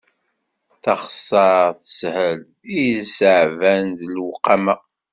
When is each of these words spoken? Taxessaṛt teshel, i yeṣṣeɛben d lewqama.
Taxessaṛt 0.83 1.77
teshel, 1.99 2.39
i 2.79 2.79
yeṣṣeɛben 2.91 3.83
d 3.97 3.99
lewqama. 4.13 4.75